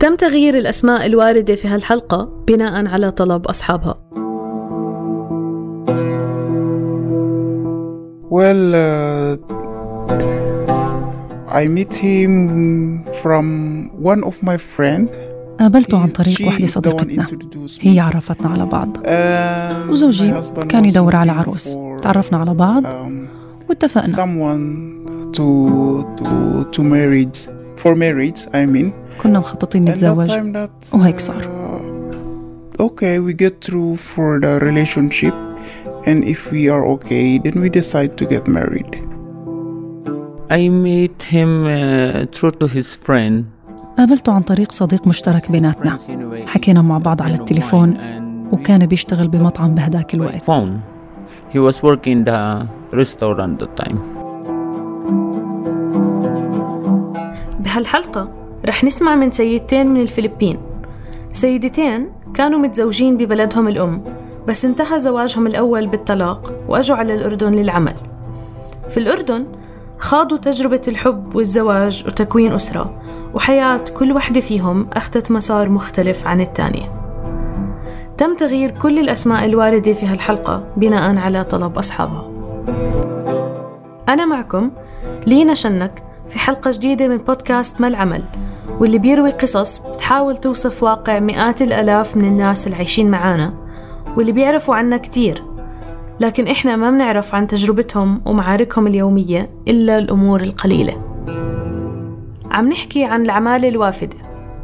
تم 0.00 0.14
تغيير 0.14 0.58
الأسماء 0.58 1.06
الواردة 1.06 1.54
في 1.54 1.68
هالحلقة 1.68 2.28
بناء 2.46 2.86
على 2.86 3.10
طلب 3.10 3.46
أصحابها. 3.46 3.98
Well, 8.30 8.74
uh, 8.74 9.38
I 11.60 11.66
met 11.66 11.94
him 11.94 12.32
from 13.22 13.44
one 14.12 14.22
of 14.30 14.34
my 14.42 14.56
friend. 14.76 15.08
قابلته 15.60 16.02
عن 16.02 16.08
طريق 16.08 16.48
وحدة 16.48 16.66
صديقتنا. 16.66 17.26
هي 17.80 18.00
عرفتنا 18.00 18.48
على 18.48 18.66
بعض. 18.66 18.96
Um, 18.96 19.90
وزوجي 19.90 20.34
كان 20.68 20.84
يدور 20.84 21.16
على 21.16 21.32
عروس. 21.32 21.76
تعرفنا 22.02 22.38
على 22.38 22.54
بعض 22.54 22.82
um, 22.84 22.88
واتفقنا. 23.68 24.06
to 25.37 25.47
to 26.19 26.27
to 26.75 26.81
marriage 26.83 27.39
for 27.81 27.95
marriage. 27.95 28.39
I 28.53 28.65
mean. 28.65 28.91
كنا 29.21 29.39
مخططين 29.39 29.85
And 29.87 29.89
that 29.89 29.91
نتزوج 29.91 30.27
time 30.27 30.53
that, 30.53 30.93
وهيك 30.93 31.19
صار. 31.19 31.41
uh, 31.43 32.81
okay, 32.81 33.19
we 33.19 33.33
get 33.33 33.61
through 33.65 33.95
for 33.97 34.39
the 34.39 34.59
relationship, 34.59 35.33
and 36.05 36.23
if 36.23 36.51
we 36.51 36.69
are 36.69 36.85
okay, 36.95 37.37
then 37.37 37.61
we 37.61 37.69
decide 37.69 38.17
to 38.17 38.25
get 38.25 38.47
married. 38.47 38.91
I 40.49 40.67
met 40.69 41.23
him 41.35 41.51
uh, 41.65 42.25
through 42.35 42.51
to 42.61 42.67
his 42.67 42.95
friend. 43.05 43.45
قابلته 43.97 44.31
عن 44.33 44.41
طريق 44.41 44.71
صديق 44.71 45.07
مشترك 45.07 45.51
بيناتنا 45.51 45.97
حكينا 46.45 46.81
مع 46.81 46.97
بعض 46.97 47.21
على 47.21 47.33
التليفون 47.33 47.97
وكان 48.51 48.85
بيشتغل 48.85 49.27
بمطعم 49.27 49.75
بهداك 49.75 50.13
الوقت 50.13 50.43
phone. 50.43 50.71
He 51.53 51.59
was 51.59 51.83
working 51.83 52.23
the 52.23 52.67
restaurant 52.91 53.39
at 53.39 53.59
the 53.59 53.83
time. 53.83 54.16
بهالحلقة 57.60 58.28
رح 58.66 58.84
نسمع 58.84 59.14
من 59.14 59.30
سيدتين 59.30 59.86
من 59.86 60.00
الفلبين. 60.00 60.58
سيدتين 61.32 62.10
كانوا 62.34 62.58
متزوجين 62.58 63.16
ببلدهم 63.16 63.68
الأم 63.68 64.04
بس 64.46 64.64
انتهى 64.64 64.98
زواجهم 64.98 65.46
الأول 65.46 65.86
بالطلاق 65.86 66.52
وأجوا 66.68 66.96
على 66.96 67.14
الأردن 67.14 67.50
للعمل. 67.50 67.94
في 68.88 68.96
الأردن 68.96 69.46
خاضوا 69.98 70.38
تجربة 70.38 70.82
الحب 70.88 71.36
والزواج 71.36 72.04
وتكوين 72.06 72.52
أسرة 72.52 73.02
وحياة 73.34 73.84
كل 73.96 74.12
وحدة 74.12 74.40
فيهم 74.40 74.86
أخذت 74.92 75.30
مسار 75.30 75.68
مختلف 75.68 76.26
عن 76.26 76.40
الثانية. 76.40 76.92
تم 78.18 78.34
تغيير 78.34 78.70
كل 78.70 78.98
الأسماء 78.98 79.44
الواردة 79.44 79.92
في 79.92 80.06
هالحلقة 80.06 80.64
بناء 80.76 81.16
على 81.16 81.44
طلب 81.44 81.78
أصحابها. 81.78 82.30
أنا 84.08 84.24
معكم 84.24 84.70
لينا 85.26 85.54
شنك 85.54 86.02
في 86.28 86.38
حلقة 86.38 86.70
جديدة 86.74 87.08
من 87.08 87.16
بودكاست 87.16 87.80
ما 87.80 87.88
العمل 87.88 88.22
واللي 88.80 88.98
بيروي 88.98 89.30
قصص 89.30 89.78
بتحاول 89.78 90.36
توصف 90.36 90.82
واقع 90.82 91.18
مئات 91.18 91.62
الآلاف 91.62 92.16
من 92.16 92.24
الناس 92.24 92.66
العايشين 92.66 93.10
معانا 93.10 93.54
واللي 94.16 94.32
بيعرفوا 94.32 94.74
عنا 94.74 94.96
كتير. 94.96 95.44
لكن 96.20 96.48
إحنا 96.48 96.76
ما 96.76 96.90
بنعرف 96.90 97.34
عن 97.34 97.46
تجربتهم 97.46 98.20
ومعاركهم 98.26 98.86
اليومية 98.86 99.50
إلا 99.68 99.98
الأمور 99.98 100.40
القليلة. 100.40 101.02
عم 102.50 102.68
نحكي 102.68 103.04
عن 103.04 103.22
العمالة 103.22 103.68
الوافدة. 103.68 104.16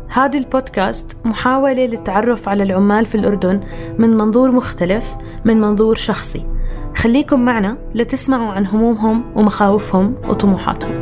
هذا 0.08 0.38
البودكاست 0.38 1.16
محاولة 1.24 1.86
للتعرف 1.86 2.48
على 2.48 2.62
العمال 2.62 3.06
في 3.06 3.14
الأردن 3.14 3.60
من 3.98 4.16
منظور 4.16 4.50
مختلف 4.50 5.16
من 5.44 5.60
منظور 5.60 5.94
شخصي. 5.94 6.46
خليكم 7.04 7.40
معنا 7.40 7.78
لتسمعوا 7.94 8.52
عن 8.52 8.66
همومهم 8.66 9.24
ومخاوفهم 9.36 10.14
وطموحاتهم. 10.28 10.92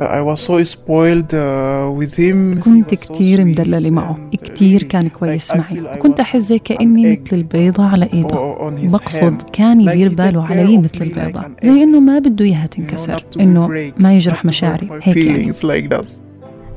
I 0.00 0.20
was 0.20 0.40
so 0.40 0.62
spoiled 0.62 1.32
uh, 1.34 2.00
with 2.00 2.14
him. 2.14 2.56
He 2.56 2.64
كنت 2.64 2.94
كتير 2.94 3.44
مدللة 3.44 3.90
معه. 3.90 4.16
and 4.32 4.36
كتير 4.36 4.82
كان 4.82 5.08
كويس 5.08 5.52
معي. 5.56 5.98
was 5.98 6.20
أحس 6.20 6.42
زي 6.42 6.58
كأني 6.58 7.12
مثل 7.12 7.36
البيضة 7.36 7.84
على 7.84 8.08
إيده 8.12 8.54
بقصد. 8.92 9.42
كان 9.52 9.80
يدير 9.80 10.14
باله 10.14 10.44
علي 10.44 10.78
مثل 10.78 11.02
البيضة. 11.02 11.42
زي. 11.62 11.82
إنه 11.82 12.00
ما 12.00 12.18
بده 12.18 12.44
إياها 12.44 12.66
تنكسر. 12.66 13.24
إنه 13.40 13.92
ما 13.98 14.16
يجرح 14.16 14.44
مشاعري. 14.44 14.88
هيك 15.02 15.16
يعني. 15.16 15.52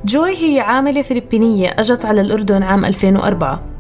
جوي 0.06 0.35
هي 0.38 0.59
عاملة 0.59 1.01
فلبينية 1.01 1.69
أجت 1.69 2.06
على 2.06 2.22
الأردن 2.22 2.63
عام 2.63 2.85
2004 2.85 3.77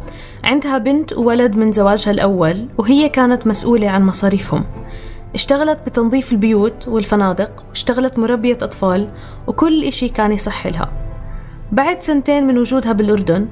عندها 0.47 0.77
بنت 0.77 1.13
وولد 1.13 1.55
من 1.55 1.71
زواجها 1.71 2.11
الأول 2.11 2.67
وهي 2.77 3.09
كانت 3.09 3.47
مسؤولة 3.47 3.89
عن 3.89 4.05
مصاريفهم 4.05 4.65
اشتغلت 5.33 5.79
بتنظيف 5.85 6.31
البيوت 6.31 6.87
والفنادق 6.87 7.65
واشتغلت 7.69 8.19
مربية 8.19 8.57
أطفال 8.61 9.09
وكل 9.47 9.83
إشي 9.83 10.09
كان 10.09 10.31
يصح 10.31 10.67
لها 10.67 10.91
بعد 11.71 12.03
سنتين 12.03 12.47
من 12.47 12.57
وجودها 12.57 12.91
بالأردن 12.91 13.47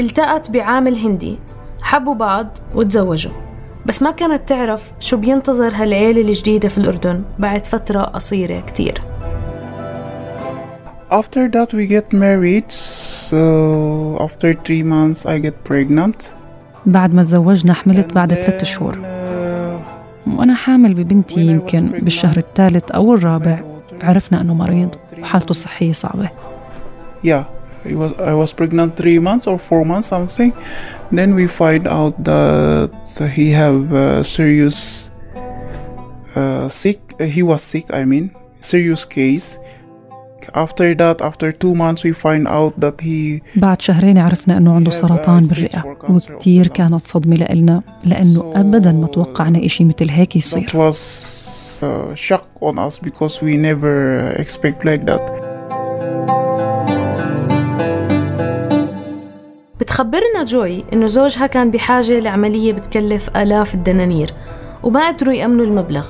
التقت 0.00 0.50
بعامل 0.50 0.96
هندي 0.96 1.38
حبوا 1.82 2.14
بعض 2.14 2.58
وتزوجوا 2.74 3.32
بس 3.86 4.02
ما 4.02 4.10
كانت 4.10 4.48
تعرف 4.48 4.92
شو 5.00 5.16
بينتظر 5.16 5.74
هالعيلة 5.74 6.20
الجديدة 6.20 6.68
في 6.68 6.78
الأردن 6.78 7.22
بعد 7.38 7.66
فترة 7.66 8.02
قصيرة 8.02 8.60
كتير 8.60 9.02
After 11.10 11.48
that, 11.48 11.72
we 11.72 11.86
get 11.86 12.12
married. 12.12 12.70
So 12.70 14.18
after 14.20 14.52
three 14.52 14.82
months, 14.82 15.24
I 15.24 15.38
get 15.38 15.64
pregnant. 15.64 16.34
بعد 16.92 17.14
ما 17.14 17.22
تزوجنا 17.22 17.72
حملت 17.74 18.12
بعد 18.12 18.34
ثلاثة 18.34 18.64
شهور 18.64 18.94
uh, 18.94 20.28
وأنا 20.38 20.54
حامل 20.54 20.94
ببنتي 20.94 21.40
يمكن 21.40 21.88
بالشهر 21.88 22.36
الثالث 22.36 22.90
أو 22.90 23.14
الرابع 23.14 23.58
عرفنا 24.00 24.40
أنه 24.40 24.54
مريض 24.54 24.94
وحالته. 25.20 25.50
الصحية 25.50 25.92
صعبة 25.92 26.28
Yeah, 27.24 27.44
I 27.84 27.94
was 27.94 28.12
I 28.20 28.34
was 28.42 28.52
pregnant 28.60 28.90
three 28.96 29.18
months 29.28 29.46
or 29.46 29.58
four 29.58 29.82
months 29.84 30.08
something. 30.14 30.52
Then 31.18 31.30
we 31.34 31.46
find 31.62 31.84
out 31.98 32.14
that 32.32 32.90
he 33.36 33.46
have 33.62 33.80
uh, 33.92 34.22
serious 34.36 34.78
uh, 36.36 36.68
sick. 36.68 37.00
uh, 37.20 37.24
he 37.36 37.42
was 37.42 37.62
sick. 37.72 37.86
I 38.00 38.04
mean, 38.12 38.30
serious 38.60 39.04
case. 39.04 39.58
After 40.54 40.94
that, 40.94 41.20
after 41.30 41.52
two 41.52 41.74
months, 41.74 42.02
we 42.04 42.12
find 42.12 42.46
out 42.48 42.80
that 42.80 43.00
he 43.00 43.42
بعد 43.56 43.82
شهرين 43.82 44.18
عرفنا 44.18 44.56
أنه 44.58 44.74
عنده 44.74 44.90
سرطان 44.90 45.44
uh, 45.44 45.48
of 45.48 46.10
وكتير 46.10 46.64
the 46.64 46.68
كانت. 46.72 46.94
صدمة 46.94 47.36
لإلنا 47.36 47.82
لأنه 48.04 48.40
So- 48.40 48.56
أبدا 48.58 48.92
ما 48.92 49.06
توقعنا 49.06 49.64
إشي 49.64 49.84
مثل 49.84 50.10
هيك 50.10 50.32
that 50.32 50.36
يصير 50.36 50.66
was 50.68 50.96
uh, 51.82 52.14
shock 52.28 52.44
on 52.68 52.78
us 52.78 52.98
because 52.98 53.40
we 53.42 53.56
never 53.56 54.20
uh, 54.36 54.40
expect 54.42 54.84
like 54.84 55.04
that. 55.10 55.32
بتخبرنا 59.80 60.44
جوي 60.44 60.84
إنه 60.92 61.06
زوجها 61.06 61.46
كان 61.46 61.70
بحاجة 61.70 62.20
لعملية 62.20 62.72
بتكلف 62.72 63.36
آلاف 63.36 63.74
الدنانير 63.74 64.30
وما 64.82 65.08
قدروا 65.08 65.34
يأمنوا 65.34 65.64
المبلغ 65.64 66.06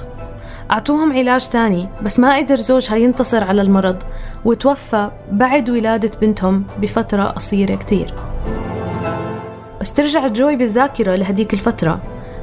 أعطوهم 0.71 1.13
علاج 1.13 1.49
تاني 1.49 1.89
بس 2.03 2.21
ما 2.21 2.37
قدر 2.37 2.57
زوجها 2.57 2.97
ينتصر 2.97 3.45
على 3.45 3.63
المرض 3.63 3.97
وتوفى 4.45 5.11
بعد 5.33 5.71
ولادة 5.71 6.11
بنتهم 6.21 6.65
بفترة 6.81 7.23
قصيرة 7.25 7.75
كتير. 7.75 8.15
بس 9.81 9.93
ترجع 9.93 10.27
جوي 10.27 10.57
بالذاكرة 10.57 11.15
لهديك 11.15 11.55
الفترة. 11.55 12.01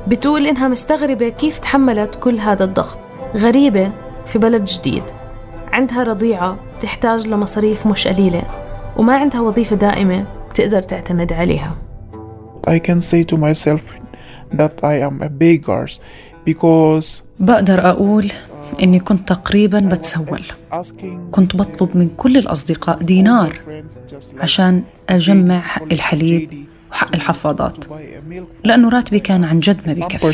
بتقول 0.08 0.48
إنها 0.48 0.68
مستغربة 0.68 1.30
كيف 1.30 1.60
تحملت 1.60 2.16
كل 2.16 2.40
هذا 2.40 2.64
الضغط. 2.64 2.98
غريبة 3.36 3.92
في 4.26 4.40
بلد 4.40 4.66
جديد. 4.66 5.04
عندها 5.74 6.04
رضيعة 6.04 6.58
تحتاج 6.82 7.28
لمصاريف 7.28 7.88
مش 7.88 8.08
قليلة 8.08 8.44
وما 8.98 9.18
عندها 9.18 9.42
وظيفة 9.42 9.76
دائمة 9.76 10.26
بتقدر 10.50 10.82
تعتمد 10.82 11.34
عليها. 11.34 11.76
I 12.70 12.80
can 12.80 13.00
say 13.02 13.24
to 13.24 13.38
myself 13.38 13.82
that 14.54 14.84
I 14.84 14.96
am 15.10 15.22
a 15.22 15.30
beggar 15.30 15.86
because 16.46 17.25
بقدر 17.40 17.90
أقول 17.90 18.32
إني 18.84 19.00
كنت 19.00 19.28
تقريبا 19.30 19.80
بتسول. 19.80 20.42
كنت 21.32 21.56
بطلب 21.56 21.98
من 21.98 22.10
كل 22.18 22.38
الأصدقاء 22.38 23.04
دينار 23.04 23.60
عشان 24.40 24.84
أجمع 25.10 25.62
حق 25.62 25.84
الحليب 25.92 26.50
وحق 26.92 27.16
الحفاضات 27.16 27.86
لأنه 28.64 28.90
راتبي 28.90 29.20
كان 29.20 29.44
عن 29.44 29.60
جد 29.60 29.78
ما 29.88 29.94
بيكفي. 29.94 30.28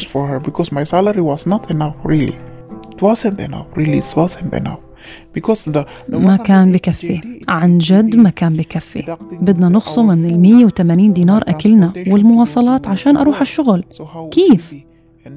ما 6.09 6.37
كان 6.37 6.71
بكفي 6.71 7.21
عن 7.47 7.77
جد 7.77 8.15
ما 8.15 8.29
كان 8.29 8.53
بكفي 8.53 9.15
بدنا 9.41 9.69
نخصم 9.69 10.07
من 10.07 10.25
ال 10.25 10.39
180 10.39 11.13
دينار 11.13 11.43
أكلنا 11.47 11.93
والمواصلات 12.07 12.87
عشان 12.87 13.17
أروح 13.17 13.41
الشغل. 13.41 13.83
كيف؟ 14.31 14.73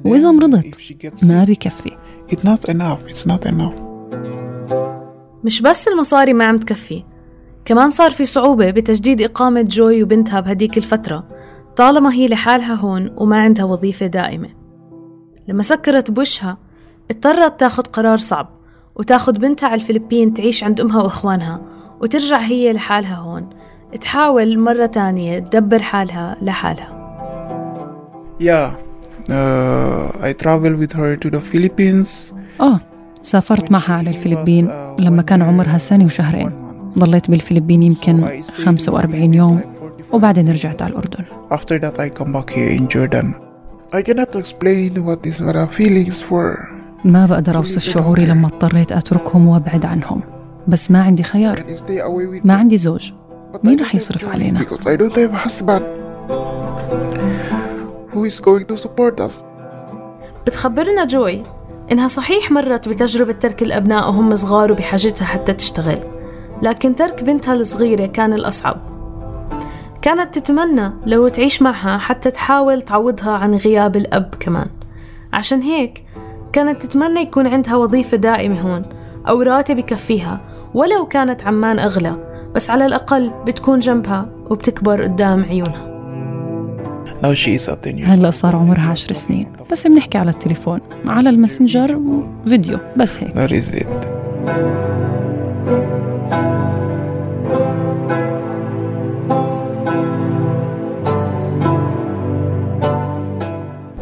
وإذا 0.05 0.31
مرضت 0.31 0.77
ما 1.23 1.43
بكفي 1.43 1.91
it's 2.31 2.39
not 2.39 2.69
enough. 2.69 3.11
It's 3.11 3.25
not 3.27 3.49
enough. 3.51 3.81
مش 5.43 5.61
بس 5.61 5.87
المصاري 5.87 6.33
ما 6.33 6.45
عم 6.45 6.57
تكفي 6.57 7.03
كمان 7.65 7.91
صار 7.91 8.11
في 8.11 8.25
صعوبة 8.25 8.71
بتجديد 8.71 9.21
إقامة 9.21 9.61
جوي 9.61 10.03
وبنتها 10.03 10.39
بهديك 10.39 10.77
الفترة 10.77 11.27
طالما 11.75 12.13
هي 12.13 12.27
لحالها 12.27 12.73
هون 12.73 13.09
وما 13.17 13.37
عندها 13.37 13.65
وظيفة 13.65 14.05
دائمة 14.05 14.49
لما 15.47 15.63
سكرت 15.63 16.11
بوشها 16.11 16.57
اضطرت 17.11 17.59
تاخد 17.59 17.87
قرار 17.87 18.17
صعب 18.17 18.49
وتاخد 18.95 19.39
بنتها 19.39 19.67
على 19.67 19.75
الفلبين 19.81 20.33
تعيش 20.33 20.63
عند 20.63 20.81
أمها 20.81 21.01
وإخوانها 21.01 21.61
وترجع 22.01 22.37
هي 22.37 22.73
لحالها 22.73 23.15
هون 23.15 23.49
تحاول 24.01 24.59
مرة 24.59 24.85
تانية 24.85 25.39
تدبر 25.39 25.81
حالها 25.81 26.37
لحالها 26.41 26.95
Yeah, 28.39 28.84
uh, 29.29 30.27
I 30.29 30.33
traveled 30.33 30.77
with 30.77 30.93
her 30.93 31.15
to 31.15 31.29
the 31.29 31.41
Philippines. 31.51 32.33
آه 32.61 32.79
سافرت 33.23 33.71
معها 33.71 33.93
على 33.93 34.09
الفلبين 34.09 34.69
لما 34.99 35.21
كان 35.21 35.41
عمرها 35.41 35.77
سنة 35.77 36.05
وشهرين 36.05 36.51
ضليت 36.99 37.31
بالفلبين 37.31 37.83
يمكن 37.83 38.41
45 38.65 39.33
يوم 39.33 39.61
وبعدين 40.13 40.51
رجعت 40.51 40.81
على 40.81 40.91
الأردن 40.91 41.23
After 41.51 41.79
that, 41.79 41.99
I 41.99 42.09
come 42.19 42.33
back 42.33 42.49
here 42.49 42.69
in 42.79 42.87
Jordan. 42.87 43.35
I 43.93 44.01
cannot 44.01 44.35
explain 44.35 45.05
what 45.05 45.23
these 45.23 45.41
were 45.41 45.67
feelings 45.67 46.21
for. 46.21 46.75
ما 47.05 47.25
بقدر 47.25 47.57
أوصف 47.57 47.81
شعوري 47.83 48.25
لما 48.25 48.47
اضطريت 48.47 48.91
أتركهم 48.91 49.47
وأبعد 49.47 49.85
عنهم 49.85 50.21
بس 50.67 50.91
ما 50.91 51.01
عندي 51.01 51.23
خيار 51.23 51.63
ما 52.43 52.53
عندي 52.53 52.77
زوج 52.77 53.11
but 53.53 53.57
I 53.57 53.65
مين 53.65 53.77
don't 53.77 53.81
رح 53.81 53.91
have 53.91 53.95
يصرف 53.95 54.25
choice 54.25 54.27
علينا؟ 54.27 54.61
Who 58.15 58.23
is 58.23 58.39
going 58.39 58.65
to 58.71 58.77
support 58.77 59.19
us? 59.19 59.43
بتخبرنا 60.47 61.05
جوي 61.05 61.43
إنها 61.91 62.07
صحيح 62.07 62.51
مرت 62.51 62.89
بتجربة 62.89 63.33
ترك 63.33 63.61
الأبناء 63.61 64.07
وهم 64.07 64.35
صغار 64.35 64.71
وبحاجتها 64.71 65.25
حتى 65.25 65.53
تشتغل 65.53 65.99
لكن 66.61 66.95
ترك 66.95 67.23
بنتها 67.23 67.53
الصغيرة 67.53 68.05
كان 68.05 68.33
الأصعب. 68.33 68.77
كانت 70.01 70.39
تتمنى 70.39 70.91
لو 71.05 71.27
تعيش 71.27 71.61
معها 71.61 71.97
حتى 71.97 72.31
تحاول 72.31 72.81
تعوضها 72.81 73.31
عن 73.31 73.55
غياب 73.55 73.95
الأب 73.95 74.35
كمان. 74.39 74.67
عشان 75.33 75.61
هيك 75.61 76.03
كانت 76.53 76.85
تتمنى 76.85 77.19
يكون 77.21 77.47
عندها 77.47 77.75
وظيفة 77.75 78.17
دائمة 78.17 78.61
هون 78.61 78.85
أو 79.27 79.41
راتب 79.41 79.79
يكفيها 79.79 80.41
ولو 80.73 81.05
كانت 81.05 81.43
عمان 81.43 81.79
أغلى 81.79 82.15
بس 82.55 82.69
على 82.69 82.85
الأقل 82.85 83.31
بتكون 83.45 83.79
جنبها 83.79 84.29
وبتكبر 84.49 85.03
قدام 85.03 85.43
عيونها. 85.43 85.94
Now 87.21 87.33
she 87.33 87.55
is 87.55 87.69
10 87.69 87.97
years 87.97 88.05
هلا 88.05 88.29
صار 88.31 88.55
عمرها 88.55 88.91
عشر 88.91 89.13
سنين 89.13 89.53
بس 89.71 89.87
بنحكي 89.87 90.17
على 90.17 90.29
التليفون 90.29 90.79
على 91.05 91.29
الماسنجر 91.29 91.95
وفيديو 91.95 92.77
بس 92.97 93.19
هيك. 93.19 93.33
That 93.35 93.51
is 93.51 93.75
it. 93.75 93.87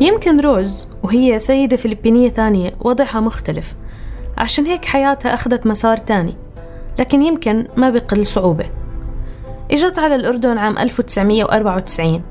يمكن 0.01 0.39
روز 0.39 0.87
وهي 1.03 1.39
سيدة 1.39 1.77
فلبينية 1.77 2.29
ثانية 2.29 2.73
وضعها 2.81 3.19
مختلف. 3.19 3.75
عشان 4.37 4.65
هيك 4.65 4.85
حياتها 4.85 5.33
أخذت 5.33 5.67
مسار 5.67 5.97
تاني 5.97 6.35
لكن 6.99 7.21
يمكن 7.21 7.67
ما 7.77 7.89
بقل 7.89 8.25
صعوبة. 8.25 8.65
إجت 9.71 9.99
على 9.99 10.15
الأردن 10.15 10.57
عام 10.57 10.77
1994 10.77 12.21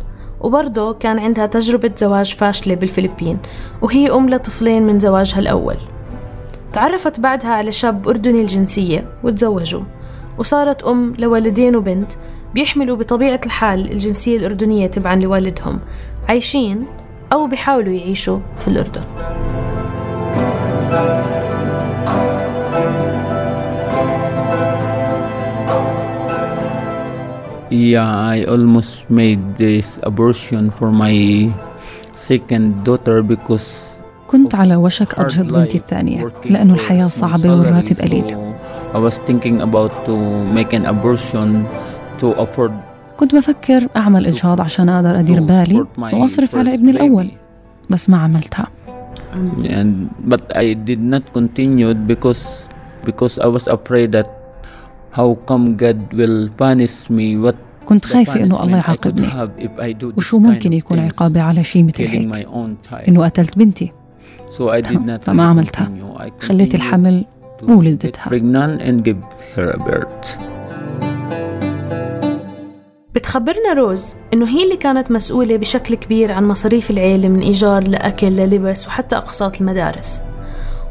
وبرضه 0.42 0.92
كان 0.92 1.18
عندها 1.18 1.46
تجربة 1.46 1.90
زواج 1.96 2.34
فاشلة 2.34 2.74
بالفلبين 2.74 3.38
وهي 3.82 4.10
أم 4.10 4.30
لطفلين 4.30 4.82
من 4.82 4.98
زواجها 4.98 5.38
الأول. 5.38 5.76
تعرفت 6.72 7.20
بعدها 7.20 7.50
على 7.50 7.72
شاب 7.72 8.08
أردني 8.08 8.40
الجنسية 8.40 9.04
وتزوجوا 9.22 9.82
وصارت 10.38 10.82
أم 10.82 11.14
لولدين 11.18 11.76
وبنت 11.76 12.12
بيحملوا 12.54 12.96
بطبيعة 12.96 13.40
الحال 13.46 13.92
الجنسية 13.92 14.36
الأردنية 14.36 14.86
تبعا 14.86 15.16
لوالدهم 15.16 15.80
عايشين 16.28 16.86
أو 17.32 17.46
بيحاولوا 17.46 17.92
يعيشوا 17.92 18.38
في 18.58 18.68
الأردن. 18.68 19.02
Yeah, 27.71 28.07
I 28.35 28.45
almost 28.53 29.09
made 29.11 29.41
this 29.57 29.99
abortion 30.03 30.71
for 30.71 30.89
my 30.91 31.15
second 32.15 32.83
daughter 32.87 33.21
because 33.21 33.97
كنت 34.27 34.55
على 34.55 34.75
وشك 34.75 35.13
hard 35.15 35.19
أجهض 35.19 35.53
بنتي 35.53 35.77
life 35.77 35.81
الثانية 35.81 36.27
working 36.29 36.51
لأنه 36.51 36.75
for 36.75 36.77
الحياة 36.79 37.07
small 37.07 37.11
صعبة 37.11 37.49
والراتب 37.59 37.95
salary. 37.95 38.01
قليل 38.01 38.37
So 38.93 38.97
I 38.97 38.99
was 38.99 39.17
thinking 39.19 39.61
about 39.61 39.91
to 40.05 40.15
make 40.55 40.73
an 40.73 40.85
abortion 40.85 41.65
to 42.19 42.27
afford 42.41 42.71
كنت 43.17 43.35
بفكر 43.35 43.87
أعمل 43.95 44.25
إجهاض 44.25 44.61
عشان 44.61 44.89
أقدر 44.89 45.19
أدير 45.19 45.37
to 45.39 45.43
بالي 45.43 45.79
support 45.83 45.99
my 45.99 46.13
وأصرف 46.13 46.55
على 46.55 46.69
first 46.71 46.73
ابني 46.73 46.91
الأول 46.91 47.27
baby. 47.27 47.89
بس 47.89 48.09
ما 48.09 48.17
عملتها 48.17 48.67
and 49.63 50.09
but 50.33 50.41
I 50.55 50.73
did 50.73 50.99
not 51.13 51.23
continue 51.33 51.93
because 51.93 52.69
because 53.05 53.37
I 53.39 53.47
was 53.47 53.67
afraid 53.67 54.11
that 54.11 54.27
how 55.12 55.36
come 55.46 55.76
God 55.76 55.98
will 56.18 56.48
punish 56.56 57.10
me? 57.10 57.36
What 57.36 57.56
كنت 57.86 58.04
خايفة 58.04 58.42
إنه 58.42 58.62
الله 58.62 58.76
يعاقبني. 58.76 59.26
have 59.26 59.62
if 59.62 59.82
I 59.82 59.92
do 60.02 60.12
this 60.12 60.18
وشو 60.18 60.38
ممكن 60.38 60.72
يكون 60.72 60.98
عقابي 60.98 61.40
على 61.40 61.64
شيء 61.64 61.84
مثل 61.84 61.96
killing 61.96 62.34
هيك؟ 62.34 62.46
my 62.46 62.48
own 62.48 62.88
child. 62.90 63.08
إنه 63.08 63.24
قتلت 63.24 63.58
بنتي. 63.58 63.92
So 64.50 64.62
I 64.62 64.80
did 64.80 65.06
not 65.06 65.24
فما 65.24 65.42
عملتها. 65.42 65.90
خليت 66.40 66.74
الحمل 66.74 67.24
وولدتها. 67.68 68.30
get 68.30 68.32
pregnant 68.32 68.82
and 68.82 69.04
give 69.04 69.22
her 69.56 69.74
a 69.74 69.78
birth. 69.78 70.38
بتخبرنا 73.14 73.72
روز 73.76 74.14
إنه 74.32 74.48
هي 74.48 74.64
اللي 74.64 74.76
كانت 74.76 75.10
مسؤولة 75.10 75.56
بشكل 75.56 75.94
كبير 75.94 76.32
عن 76.32 76.48
مصاريف 76.48 76.90
العيلة 76.90 77.28
من 77.28 77.40
إيجار 77.40 77.88
لأكل 77.88 78.26
للبس 78.26 78.86
وحتى 78.86 79.16
أقساط 79.16 79.60
المدارس. 79.60 80.22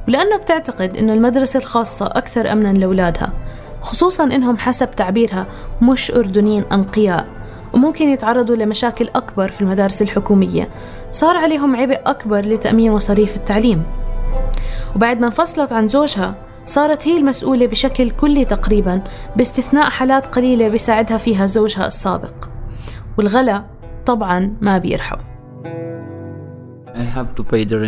ولأنه 0.08 0.38
بتعتقد 0.38 0.98
إنه 0.98 1.14
المدرسة 1.14 1.58
الخاصة 1.58 2.06
أكثر 2.06 2.52
أمنا 2.52 2.74
لأولادها. 2.74 3.34
خصوصا 3.82 4.24
إنهم 4.24 4.58
حسب 4.58 4.92
تعبيرها 4.92 5.46
مش 5.82 6.12
أردنيين 6.12 6.64
أنقياء 6.72 7.28
وممكن 7.74 8.10
يتعرضوا 8.10 8.56
لمشاكل 8.56 9.10
أكبر 9.16 9.52
في 9.52 9.62
المدارس 9.62 10.02
الحكومية. 10.02 10.70
صار 11.12 11.38
عليهم 11.38 11.76
عبء 11.76 12.00
أكبر 12.06 12.46
لتأمين 12.46 12.92
مصاريف 12.92 13.36
التعليم. 13.36 13.84
وبعد 14.96 15.20
ما 15.20 15.26
انفصلت 15.26 15.74
عن 15.74 15.88
زوجها 15.88 16.36
صارت 16.66 17.08
هي 17.08 17.18
المسؤولة 17.18 17.68
بشكل 17.68 18.10
كلي 18.10 18.46
تقريبا 18.46 19.02
باستثناء 19.36 19.90
حالات 19.90 20.28
قليلة 20.28 20.68
بيساعدها 20.68 21.18
فيها 21.18 21.46
زوجها 21.46 21.88
السابق. 21.88 22.34
والغلا 23.18 23.64
طبعا 24.06 24.56
ما 24.62 24.78
بيرحم. 24.78 25.31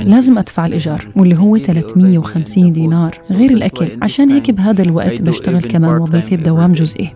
لازم 0.10 0.38
أدفع 0.38 0.66
الإيجار 0.66 1.08
واللي 1.16 1.36
هو 1.38 1.58
350 1.58 2.74
دينار. 2.74 3.20
غير 3.32 3.52
الأكل 3.52 3.88
عشان 4.02 4.30
هيك 4.30 4.52
بهذا 4.52 4.82
الوقت 4.82 5.22
بشتغل 5.22 5.62
كمان 5.62 5.98
وظيفة 6.02 6.36
بدوام 6.36 6.72
جزئي 6.74 7.16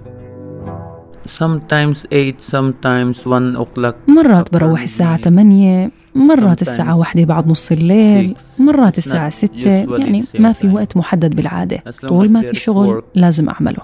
sometimes 1.28 1.98
8 2.10 2.34
sometimes 2.40 3.28
1 3.28 3.56
o'clock. 3.58 3.96
مرات 4.08 4.54
بروح 4.54 4.82
الساعة 4.82 5.18
8 5.18 5.92
مرات 6.16 6.62
الساعة 6.62 6.98
واحدة 6.98 7.24
بعد 7.24 7.48
نص 7.48 7.72
الليل 7.72 8.36
مرات 8.60 8.98
الساعة 8.98 9.30
6 9.30 9.70
يعني 9.70 10.24
ما 10.40 10.52
في 10.52 10.70
وقت 10.70 10.98
محدد 10.98 11.36
بالعادة. 11.36 11.84
طول 12.08 12.32
ما 12.34 12.42
في 12.42 12.56
شغل 12.56 13.02
لازم 13.16 13.50
أعمله. 13.50 13.78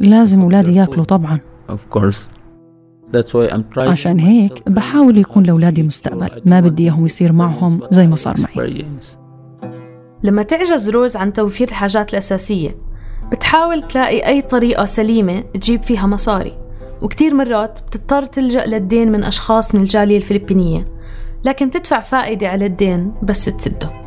لازم 0.00 0.40
أولادي 0.40 0.74
ياكلوا 0.74 1.04
طبعا. 1.04 1.38
عشان 3.90 4.18
هيك 4.18 4.68
بحاول 4.68 5.18
يكون 5.18 5.42
لأولادي 5.42 5.82
مستقبل. 5.82 6.42
ما 6.44 6.60
بدي 6.60 6.82
إياهم 6.82 7.04
يصير 7.04 7.32
معهم 7.32 7.80
زي 7.90 8.06
ما 8.06 8.16
صار 8.16 8.34
معي. 8.56 8.84
لما 10.22 10.42
تعجز 10.42 10.90
روز 10.90 11.16
عن 11.16 11.32
توفير 11.32 11.68
الحاجات 11.68 12.12
الأساسية 12.12 12.76
بتحاول 13.32 13.82
تلاقي 13.82 14.26
أي 14.26 14.42
طريقة 14.42 14.84
سليمة 14.84 15.40
تجيب 15.40 15.82
فيها 15.82 16.06
مصاري. 16.06 16.58
وكتير 17.02 17.34
مرات 17.34 17.80
بتضطر 17.86 18.24
تلجأ 18.24 18.66
للدين 18.66 19.12
من 19.12 19.24
أشخاص 19.24 19.74
من 19.74 19.80
الجالية 19.80 20.16
الفلبينية 20.16 20.84
لكن 21.44 21.70
تدفع 21.70 22.00
فائدة 22.00 22.48
على 22.48 22.66
الدين 22.66 23.12
بس 23.22 23.44
تسده. 23.44 24.03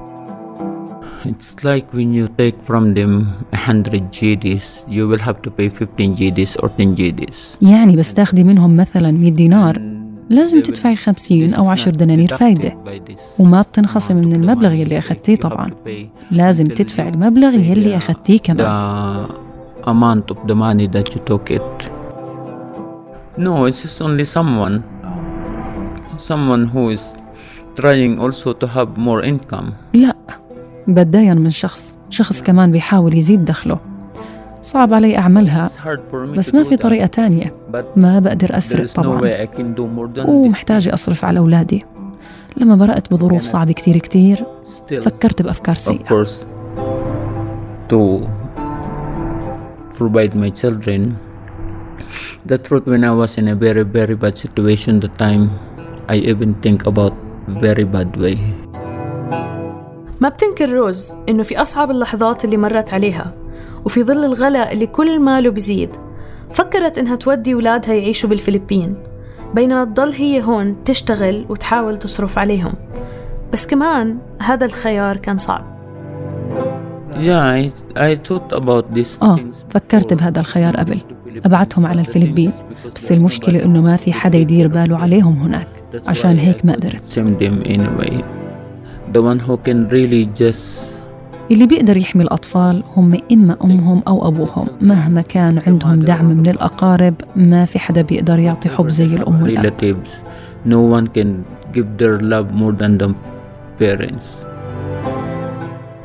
It's 1.25 1.53
like 1.71 1.87
when 1.99 2.11
you 2.19 2.27
take 2.43 2.57
from 2.69 2.85
them 2.99 3.13
100 3.53 4.11
GDs, 4.19 4.65
you 4.89 5.03
will 5.09 5.23
have 5.29 5.39
to 5.43 5.51
pay 5.51 5.69
15 5.69 6.17
GDs 6.17 6.57
or 6.63 6.69
10 6.69 6.95
GDs. 6.97 7.59
يعني 7.63 7.97
بس 7.97 8.15
تاخدي 8.15 8.45
منهم 8.45 8.77
مثلا 8.77 9.11
100 9.11 9.31
دينار 9.33 9.75
And 9.75 10.33
لازم 10.33 10.59
they 10.61 10.63
will- 10.65 10.67
تدفعي 10.67 10.97
50 10.97 11.49
this 11.51 11.55
أو 11.59 11.65
is 11.65 11.79
10 11.79 11.93
not 11.93 11.97
دنانير 11.97 12.29
deducted 12.31 12.35
فايدة 12.39 12.71
by 12.87 13.11
this 13.11 13.41
وما 13.41 13.63
بتنخصم 13.63 14.17
من 14.17 14.23
amount 14.23 14.29
of 14.35 14.37
the 14.37 14.41
المبلغ 14.41 14.71
money 14.71 14.73
يلي 14.73 15.01
that 15.01 15.05
أخدتيه 15.05 15.35
you 15.37 15.39
have 15.39 15.43
طبعا 15.43 15.69
to 15.71 15.89
pay 15.89 16.07
لازم 16.31 16.67
until 16.69 16.75
تدفع 16.75 17.05
you 17.11 17.15
المبلغ 17.15 17.51
pay 17.53 17.55
يلي 17.55 17.93
the- 17.93 17.97
أخدتيه 17.97 18.39
كمان 18.39 19.27
the 19.27 19.87
amount 19.87 20.35
of 20.35 20.39
the 20.51 20.55
money 20.55 20.89
that 20.97 21.15
you 21.15 21.21
took 21.33 21.51
it. 21.57 21.91
No, 23.39 23.55
it's 23.69 23.81
just 23.85 23.99
only 24.07 24.27
someone. 24.39 24.77
Someone 26.31 26.65
who 26.73 26.83
is 26.97 27.03
trying 27.81 28.15
also 28.25 28.49
to 28.53 28.67
have 28.77 28.89
more 28.99 29.23
income. 29.33 29.69
لا 29.95 30.15
بتداين 30.88 31.38
من 31.38 31.50
شخص 31.50 31.98
شخص 32.10 32.42
كمان 32.42 32.72
بيحاول 32.72 33.18
يزيد 33.18 33.46
دخله. 33.46 33.80
صعب 34.62 34.94
علي 34.94 35.18
أعملها 35.18 35.70
بس 36.38 36.56
ما 36.56 36.64
في 36.64 36.78
طريقة 36.78 37.06
تانية. 37.06 37.54
ما 37.96 38.20
بقدر 38.20 38.58
أسرق 38.58 38.86
طبعا. 38.96 39.22
ومحتاجة 40.30 40.94
أصرف 40.94 41.26
على 41.26 41.40
أولادي. 41.40 41.86
لما 42.58 42.76
برأت 42.76 43.14
بظروف 43.14 43.44
صعبة 43.44 43.72
كتير 43.72 43.98
كتير 43.98 44.46
فكرت 45.02 45.42
بأفكار 45.42 45.76
سيئة. 45.76 46.04
ما 60.22 60.30
بتنكر 60.30 60.70
روز 60.70 61.14
إنه 61.30 61.44
في 61.44 61.62
أصعب 61.62 61.92
اللحظات 61.92 62.46
اللي 62.46 62.58
مرت 62.58 62.94
عليها 62.94 63.34
وفي 63.86 64.04
ظل 64.04 64.26
الغلاء 64.26 64.74
اللي 64.74 64.88
كل 64.88 65.20
ماله 65.20 65.50
بزيد. 65.50 65.90
فكرت 66.54 66.98
إنها 66.98 67.16
تودي 67.16 67.56
ولادها 67.56 67.94
يعيشوا 67.94 68.30
بالفلبين 68.30 68.96
بينما 69.56 69.86
تضل 69.86 70.12
هي 70.12 70.44
هون 70.44 70.84
تشتغل 70.86 71.46
وتحاول 71.50 72.00
تصرف 72.00 72.38
عليهم. 72.38 72.74
بس 73.54 73.68
كمان 73.68 74.18
هذا 74.42 74.66
الخيار 74.66 75.18
كان 75.18 75.38
صعب. 75.38 75.78
Yeah 77.14 77.70
i, 77.70 77.72
I 77.98 78.32
آه 79.22 79.40
فكرت 79.70 80.14
بهذا 80.14 80.40
الخيار 80.40 80.78
قبل. 80.78 81.02
أبعتهم 81.46 81.86
على 81.86 82.02
الفلبين. 82.02 82.52
بس 82.96 83.12
المشكلة 83.12 83.64
إنه 83.64 83.82
ما 83.82 83.96
في 83.96 84.14
حدا 84.14 84.38
يدير 84.38 84.68
باله 84.68 84.98
عليهم 84.98 85.34
هناك. 85.34 85.68
عشان 86.08 86.38
هيك 86.38 86.66
ما 86.66 86.74
قدرت. 86.74 87.20
The 89.14 89.22
one 89.22 89.40
who 89.40 89.58
can 89.68 89.88
really 89.90 90.26
just 90.44 90.98
اللي 91.52 91.68
بيقدر 91.68 91.98
يحمي 91.98 92.24
الأطفال 92.24 92.84
هم 92.96 93.18
إما 93.32 93.58
أمهم 93.64 94.04
أو 94.08 94.28
أبوهم. 94.28 94.68
مهما 94.82 95.22
كان 95.22 95.62
عندهم 95.68 96.00
دعم 96.00 96.26
من 96.26 96.48
الأقارب 96.48 97.14
ما 97.36 97.66
في 97.66 97.80
حدا 97.80 98.02
بيقدر 98.02 98.40
يعطي 98.40 98.70
حب 98.70 98.90
زي 98.90 99.06
الأم 99.06 99.42
والأب. 99.42 99.66
relatives. 99.66 100.10
No 100.66 100.82
one 100.98 101.08
can 101.18 101.30
give 101.74 101.88
their 101.98 102.20
love 102.22 102.52
more 102.54 102.74
than 102.82 102.98
the 103.04 103.10
parents. 103.80 104.48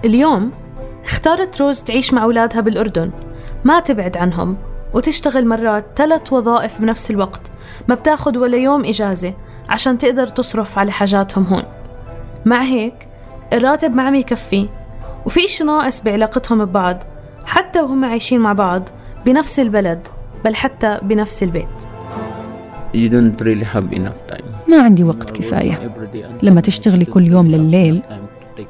اليوم 0.05 0.51
اختارت 1.05 1.61
روز 1.61 1.83
تعيش 1.83 2.15
مع 2.15 2.23
أولادها 2.25 2.61
بالأردن. 2.61 3.11
ما 3.65 3.81
تبعد 3.81 4.17
عنهم 4.17 4.57
وتشتغل 4.95 5.47
مرات 5.47 5.85
ثلاث 5.97 6.33
وظائف 6.33 6.81
بنفس 6.81 7.11
الوقت. 7.11 7.41
ما 7.89 7.95
بتاخد 7.95 8.37
ولا 8.37 8.57
يوم 8.57 8.85
إجازة 8.85 9.35
عشان 9.69 9.99
تقدر 9.99 10.27
تصرف 10.27 10.79
على 10.79 10.93
حاجاتهم 10.93 11.45
هون. 11.45 11.63
مع 12.45 12.63
هيك؟ 12.63 13.09
الراتب 13.53 13.95
ما 13.95 14.03
عم 14.03 14.15
يكفي. 14.15 14.69
وفي 15.27 15.45
إشي 15.45 15.65
ناقص 15.65 16.03
بعلاقتهم 16.03 16.65
ببعض 16.65 16.99
حتى 17.45 17.81
وهم 17.81 18.05
عايشين 18.05 18.41
مع 18.41 18.53
بعض 18.53 18.83
بنفس 19.27 19.61
البلد 19.61 20.09
بل 20.45 20.55
حتى 20.55 20.99
بنفس 21.03 21.43
البيت. 21.43 21.69
You 22.95 23.09
don't 23.09 23.43
really 23.45 23.65
have 23.75 23.97
enough 23.97 24.35
time. 24.35 24.71
ما 24.71 24.83
عندي 24.83 25.05
وقت 25.05 25.31
كفاية. 25.31 25.93
لما 26.43 26.61
تشتغلي 26.61 27.05
كل 27.05 27.27
يوم 27.27 27.47
لليل 27.47 28.03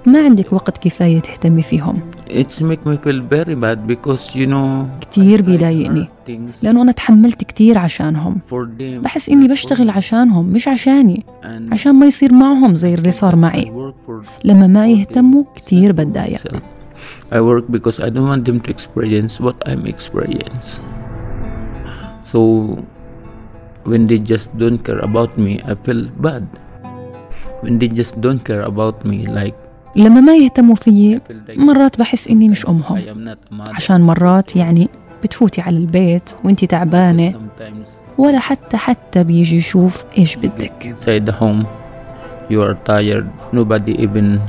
ما 0.07 0.25
عندك 0.25 0.53
وقت 0.53 0.79
كفاية 0.79 1.21
تهتمي 1.21 1.63
فيهم. 1.63 2.01
It's 2.41 2.63
make 2.63 2.83
me 2.89 2.97
feel 3.05 3.21
very 3.21 3.55
bad 3.55 3.87
because 3.87 4.35
you 4.35 4.47
know 4.47 4.89
كتير 5.01 5.43
بيضايقني 5.43 6.09
لأنه 6.63 6.83
أنا 6.83 6.93
تحملت 6.93 7.45
كتير 7.45 7.79
عشانهم 7.79 8.39
for 8.51 8.65
them 8.81 9.05
بحس 9.05 9.29
إني 9.29 9.49
بشتغل 9.49 9.91
عشانهم 9.91 10.47
مش 10.47 10.69
عشاني 10.69 11.25
عشان 11.73 11.95
ما 11.95 12.07
يصير 12.07 12.33
معهم 12.33 12.75
زي 12.75 12.95
اللي 12.95 13.13
صار 13.13 13.37
معي 13.37 13.73
لما 14.45 14.67
ما 14.67 14.89
يهتموا 14.89 15.45
كتير 15.57 15.93
بتضايق. 15.93 16.41
I 17.33 17.41
work 17.41 17.65
because 17.73 17.99
I 18.01 18.09
don't 18.11 18.29
want 18.33 18.45
them 18.45 18.61
to 18.61 18.71
experience 18.71 19.41
what 19.41 19.57
I'm 19.67 19.87
experiencing. 19.87 20.85
So 22.25 22.41
when 23.91 24.07
they 24.07 24.19
just 24.33 24.49
don't 24.63 24.81
care 24.87 25.01
about 25.09 25.31
me, 25.45 25.53
I 25.71 25.75
feel 25.85 26.03
bad. 26.27 26.45
When 27.63 27.79
they 27.81 27.89
just 28.01 28.21
don't 28.25 28.43
care 28.49 28.65
about 28.73 28.97
me, 29.11 29.19
like 29.41 29.57
لما 29.97 30.21
ما 30.21 30.37
يهتموا 30.37 30.75
فيي 30.75 31.21
مرات 31.57 31.99
بحس 31.99 32.29
إني 32.29 32.49
مش 32.49 32.67
أمهم. 32.67 33.35
عشان 33.61 34.01
مرات 34.01 34.57
يعني 34.57 34.89
بتفوتي 35.23 35.61
على 35.61 35.77
البيت 35.77 36.31
وإنتي 36.45 36.67
تعبانة 36.67 37.33
ولا 38.19 38.39
حتى 38.39 38.77
حتى 38.77 39.25
بيجي 39.25 39.57
يشوف 39.57 40.05
إيش 40.19 40.37
you 40.37 40.39
بدك 40.39 40.95
you 42.51 42.61
are 42.61 42.75
tired. 42.75 43.27
Nobody 43.53 43.93
even 44.07 44.41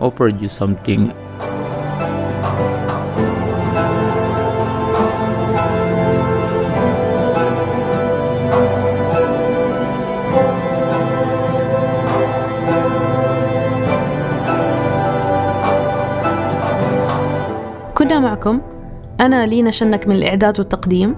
offered 0.00 0.40
you 0.42 0.48
something. 0.48 1.12
كنا 8.48 8.87
معكم 18.38 18.60
أنا 19.20 19.46
لينا 19.46 19.70
شنك 19.70 20.08
من 20.08 20.14
الإعداد 20.14 20.58
والتقديم 20.58 21.16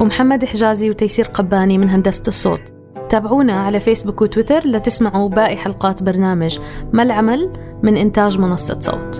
ومحمد 0.00 0.44
حجازي 0.44 0.90
وتيسير 0.90 1.24
قباني 1.24 1.78
من 1.78 1.88
هندسة 1.88 2.22
الصوت. 2.28 2.60
تابعونا 3.08 3.52
على 3.52 3.80
فيسبوك 3.80 4.22
وتويتر 4.22 4.66
لتسمعوا 4.66 5.28
باقي 5.28 5.56
حلقات 5.56 6.02
برنامج 6.02 6.58
ما 6.92 7.02
العمل 7.02 7.52
من 7.82 7.96
إنتاج 7.96 8.38
منصة 8.38 8.80
صوت. 8.80 9.16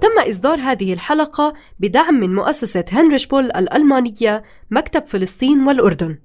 تم 0.00 0.28
إصدار 0.28 0.58
هذه 0.58 0.92
الحلقة 0.92 1.54
بدعم 1.80 2.14
من 2.14 2.34
مؤسسة 2.34 2.84
هنريش 2.92 3.26
بول 3.26 3.44
الألمانية 3.44 4.42
مكتب 4.70 5.06
فلسطين 5.06 5.66
والأردن. 5.66 6.18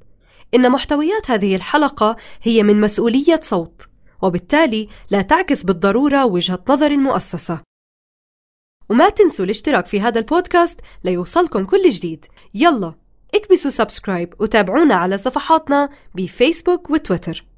إن 0.56 0.72
محتويات 0.72 1.32
هذه 1.32 1.56
الحلقة 1.56 2.16
هي 2.44 2.64
من 2.64 2.82
مسؤولية 2.82 3.40
صوت 3.42 3.88
وبالتالي 4.22 4.88
لا 5.10 5.22
تعكس 5.22 5.64
بالضرورة 5.64 6.26
وجهة 6.26 6.60
نظر 6.70 6.92
المؤسسة. 6.92 7.71
وما 8.92 9.10
تنسوا 9.10 9.46
الاشتراك 9.46 9.86
في 9.86 10.02
هذا 10.02 10.20
البودكاست 10.20 10.80
ليوصلكم 11.04 11.66
كل 11.66 11.90
جديد. 11.90 12.26
يلا 12.54 12.94
اكبسوا 13.36 13.72
سبسكرايب 13.72 14.34
وتابعونا 14.40 14.96
على 14.96 15.18
صفحاتنا 15.18 15.90
بفيسبوك 16.16 16.90
وتويتر. 16.90 17.51